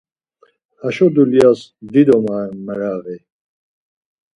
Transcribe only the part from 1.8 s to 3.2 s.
dido maven meraği